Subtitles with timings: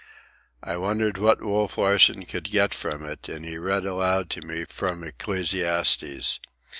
[0.63, 4.65] I wondered what Wolf Larsen could get from it, and he read aloud to me
[4.65, 6.39] from Ecclesiastes.